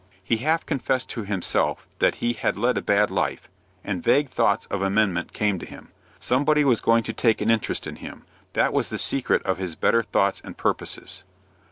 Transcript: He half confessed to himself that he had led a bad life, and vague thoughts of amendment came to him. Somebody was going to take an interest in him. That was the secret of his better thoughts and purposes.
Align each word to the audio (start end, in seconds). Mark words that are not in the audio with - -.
He 0.23 0.37
half 0.37 0.65
confessed 0.65 1.09
to 1.09 1.25
himself 1.25 1.87
that 1.99 2.15
he 2.15 2.33
had 2.33 2.57
led 2.57 2.75
a 2.75 2.81
bad 2.81 3.11
life, 3.11 3.47
and 3.83 4.01
vague 4.01 4.29
thoughts 4.29 4.65
of 4.71 4.81
amendment 4.81 5.31
came 5.31 5.59
to 5.59 5.65
him. 5.67 5.91
Somebody 6.19 6.65
was 6.65 6.81
going 6.81 7.03
to 7.03 7.13
take 7.13 7.39
an 7.39 7.51
interest 7.51 7.85
in 7.85 7.97
him. 7.97 8.25
That 8.53 8.73
was 8.73 8.89
the 8.89 8.97
secret 8.97 9.43
of 9.43 9.59
his 9.59 9.75
better 9.75 10.01
thoughts 10.01 10.41
and 10.43 10.57
purposes. 10.57 11.23